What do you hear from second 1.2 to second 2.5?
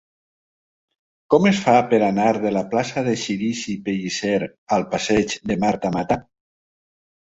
Com es fa per anar